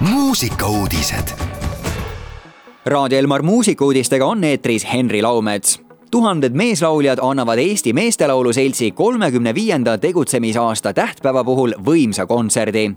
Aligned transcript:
muusikauudised. 0.00 1.28
Raadio 2.86 3.18
Elmar 3.18 3.42
muusikauudistega 3.42 4.26
on 4.26 4.44
eetris 4.44 4.86
Henri 4.92 5.22
Laumets 5.22 5.87
tuhanded 6.10 6.52
meeslauljad 6.52 7.18
annavad 7.22 7.58
Eesti 7.58 7.92
Meestelaulu 7.92 8.52
Seltsi 8.52 8.90
kolmekümne 8.90 9.54
viienda 9.54 9.98
tegutsemisaasta 9.98 10.92
tähtpäeva 10.92 11.44
puhul 11.44 11.72
võimsa 11.86 12.26
kontserdi. 12.26 12.90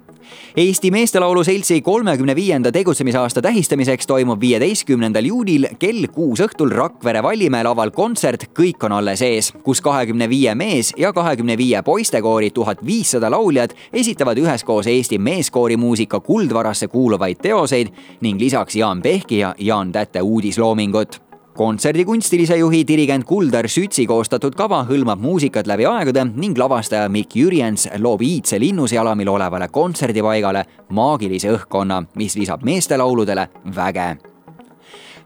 Eesti 0.57 0.91
Meestelaulu 0.91 1.43
Seltsi 1.43 1.81
kolmekümne 1.81 2.35
viienda 2.35 2.71
tegutsemisaasta 2.71 3.41
tähistamiseks 3.41 4.07
toimub 4.07 4.41
viieteistkümnendal 4.41 5.25
juunil 5.25 5.67
kell 5.79 6.07
kuus 6.13 6.39
õhtul 6.39 6.71
Rakvere 6.71 7.23
Vallimäe 7.23 7.63
laval 7.63 7.91
kontsert 7.91 8.49
Kõik 8.59 8.85
on 8.85 8.91
alles 8.91 9.21
ees, 9.21 9.51
kus 9.63 9.81
kahekümne 9.81 10.29
viie 10.29 10.55
mees- 10.55 10.93
ja 10.97 11.13
kahekümne 11.13 11.57
viie 11.57 11.81
poistekoori 11.81 12.51
tuhat 12.51 12.85
viissada 12.85 13.31
lauljat 13.31 13.75
esitavad 13.93 14.37
üheskoos 14.37 14.87
Eesti 14.87 15.17
meeskoorimuusika 15.17 16.19
kuldvarasse 16.19 16.87
kuuluvaid 16.87 17.41
teoseid 17.41 17.91
ning 18.21 18.39
lisaks 18.39 18.75
Jaan 18.75 19.01
Pehki 19.01 19.37
ja 19.37 19.55
Jaan 19.57 19.91
Tätte 19.91 20.21
uudisloomingut 20.21 21.30
kontserdi 21.57 22.05
kunstilise 22.05 22.55
juhi 22.57 22.81
dirigent 22.87 23.25
Kuldar 23.27 23.67
Sütsi 23.69 24.05
koostatud 24.07 24.55
kava 24.57 24.81
hõlmab 24.87 25.19
muusikat 25.21 25.67
läbi 25.67 25.85
aegade 25.89 26.23
ning 26.31 26.57
lavastaja 26.57 27.09
Mikk 27.11 27.35
Jürjens 27.35 27.87
loob 27.99 28.23
iidse 28.25 28.59
linnusjalamil 28.59 29.29
olevale 29.29 29.67
kontserdipaigale 29.67 30.63
maagilise 30.95 31.51
õhkkonna, 31.51 32.03
mis 32.15 32.37
lisab 32.39 32.63
meestelauludele 32.63 33.47
väge. 33.75 34.09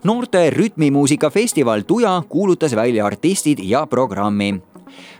Noorte 0.05 0.49
rütmimuusika 0.53 1.29
festival 1.29 1.85
Tuja 1.88 2.21
kuulutas 2.29 2.76
välja 2.76 3.05
artistid 3.05 3.62
ja 3.63 3.85
programmi 3.89 4.53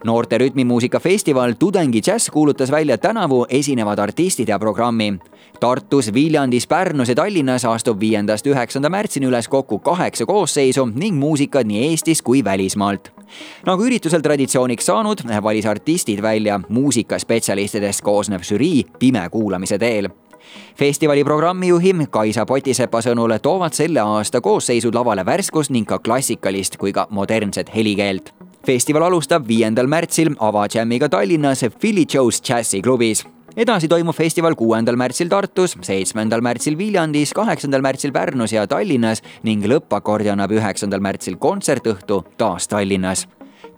noorte 0.04 0.38
rütmimuusika 0.38 1.00
festival 1.00 1.54
Tudengi 1.60 2.02
Jazz 2.08 2.30
kuulutas 2.30 2.72
välja 2.72 2.98
tänavu 2.98 3.46
esinevad 3.50 4.00
artistid 4.00 4.50
ja 4.50 4.60
programmi. 4.60 5.14
Tartus, 5.60 6.14
Viljandis, 6.14 6.68
Pärnus 6.68 7.10
ja 7.10 7.16
Tallinnas 7.16 7.66
astub 7.66 8.00
viiendast 8.00 8.48
üheksanda 8.48 8.90
märtsini 8.90 9.28
üles 9.28 9.48
kokku 9.48 9.80
kaheksa 9.80 10.26
koosseisu 10.26 10.86
ning 10.96 11.18
muusikat 11.20 11.68
nii 11.68 11.88
Eestis 11.90 12.22
kui 12.22 12.44
välismaalt. 12.44 13.12
nagu 13.66 13.84
üritusel 13.84 14.22
traditsiooniks 14.22 14.86
saanud, 14.86 15.24
valis 15.44 15.66
artistid 15.66 16.22
välja 16.22 16.60
muusikaspetsialistidest 16.70 18.02
koosnev 18.02 18.44
žürii 18.44 18.86
pime 19.00 19.30
kuulamise 19.30 19.80
teel 19.80 20.10
festivali 20.80 21.24
programmijuhi 21.24 21.94
Kaisa 22.10 22.46
Potisepa 22.46 23.02
sõnul 23.02 23.38
toovad 23.42 23.74
selle 23.74 24.00
aasta 24.00 24.42
koosseisud 24.42 24.96
lavale 24.96 25.26
värskust 25.26 25.72
ning 25.72 25.88
ka 25.88 26.00
klassikalist 26.00 26.78
kui 26.78 26.94
ka 26.94 27.08
modernset 27.10 27.76
helikeelt 27.76 28.34
festival 28.66 29.04
alustab 29.06 29.46
viiendal 29.48 29.88
märtsil 29.88 30.34
avajämmiga 30.40 31.10
Tallinnas 31.10 31.66
Philly 31.80 32.06
Joe's 32.14 32.42
džässiklubis 32.42 33.26
edasi 33.58 33.88
toimub 33.88 34.16
festival 34.16 34.56
kuuendal 34.56 34.98
märtsil 35.00 35.30
Tartus, 35.30 35.78
seitsmendal 35.82 36.42
märtsil 36.44 36.78
Viljandis, 36.78 37.34
kaheksandal 37.34 37.82
märtsil 37.86 38.12
Pärnus 38.14 38.54
ja 38.54 38.66
Tallinnas 38.68 39.22
ning 39.44 39.64
lõppakordi 39.70 40.32
annab 40.34 40.52
üheksandal 40.58 41.04
märtsil 41.04 41.38
kontsertõhtu 41.38 42.24
taas 42.38 42.68
Tallinnas. 42.68 43.28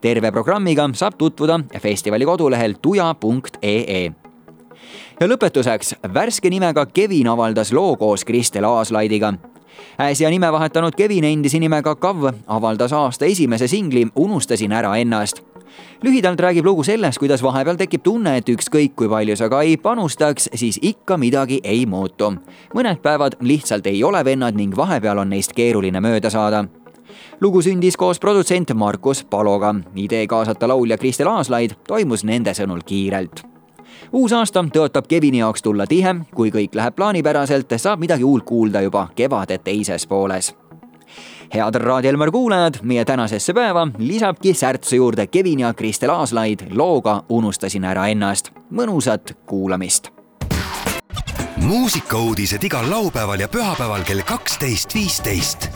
terve 0.01 0.31
programmiga 0.31 0.89
saab 0.93 1.17
tutvuda 1.17 1.59
festivali 1.81 2.25
kodulehel 2.25 2.75
tuja.ee 2.81 4.11
ja 5.19 5.27
lõpetuseks, 5.27 5.95
värske 6.13 6.49
nimega 6.49 6.85
Kevin 6.85 7.27
avaldas 7.27 7.73
loo 7.73 7.95
koos 7.97 8.25
Kristel 8.25 8.63
Aaslaidiga 8.63 9.33
äsja 9.99 10.29
nime 10.29 10.51
vahetanud 10.51 10.95
Kevin 10.95 11.23
endise 11.23 11.59
nimega 11.59 11.95
Kav 11.95 12.31
avaldas 12.47 12.93
aasta 12.93 13.25
esimese 13.25 13.67
singli 13.67 14.07
Unustasin 14.15 14.71
ära 14.71 14.95
ennast 14.97 15.43
lühidalt 16.03 16.39
räägib 16.39 16.65
lugu 16.65 16.83
sellest, 16.83 17.19
kuidas 17.19 17.43
vahepeal 17.43 17.77
tekib 17.77 18.03
tunne, 18.03 18.37
et 18.37 18.49
ükskõik 18.49 18.95
kui 18.95 19.09
palju 19.09 19.35
sa 19.37 19.49
ka 19.49 19.61
ei 19.65 19.77
panustaks, 19.77 20.49
siis 20.55 20.79
ikka 20.81 21.17
midagi 21.17 21.59
ei 21.63 21.85
muutu. 21.85 22.33
mõned 22.73 23.01
päevad 23.01 23.37
lihtsalt 23.41 23.87
ei 23.87 24.03
ole 24.03 24.25
vennad 24.25 24.55
ning 24.55 24.75
vahepeal 24.77 25.17
on 25.17 25.29
neist 25.29 25.53
keeruline 25.53 26.01
mööda 26.01 26.29
saada. 26.29 26.65
lugu 27.41 27.61
sündis 27.61 27.97
koos 27.97 28.19
produtsent 28.19 28.73
Markus 28.73 29.23
Paloga. 29.23 29.75
idee 29.95 30.27
kaasata 30.27 30.67
laulja 30.67 30.97
Kristel 30.97 31.27
Aaslaid 31.27 31.71
toimus 31.87 32.23
nende 32.23 32.53
sõnul 32.53 32.83
kiirelt 32.85 33.56
uus 34.11 34.33
aasta 34.33 34.65
tõotab 34.73 35.07
Kevini 35.07 35.37
jaoks 35.37 35.61
tulla 35.61 35.87
tihe, 35.87 36.15
kui 36.35 36.51
kõik 36.51 36.75
läheb 36.75 36.95
plaanipäraselt, 36.95 37.73
saab 37.77 37.99
midagi 37.99 38.23
uut 38.23 38.43
kuulda 38.43 38.81
juba 38.81 39.07
kevade 39.15 39.57
teises 39.57 40.07
pooles 40.07 40.53
head 41.53 41.75
Raadio 41.75 42.09
Elmar 42.09 42.31
kuulajad, 42.31 42.73
meie 42.81 43.05
tänasesse 43.05 43.53
päeva 43.53 43.87
lisabki 43.97 44.53
särtsu 44.53 44.95
juurde 44.95 45.27
Kevin 45.27 45.59
ja 45.59 45.73
Kristel 45.73 46.09
Aaslaid 46.09 46.59
looga 46.71 47.23
Unustasin 47.29 47.85
ära 47.85 48.07
ennast. 48.07 48.49
mõnusat 48.71 49.33
kuulamist. 49.45 50.09
muusikauudised 51.55 52.63
igal 52.63 52.89
laupäeval 52.89 53.39
ja 53.39 53.47
pühapäeval 53.47 54.03
kell 54.03 54.21
kaksteist, 54.21 54.95
viisteist 54.95 55.69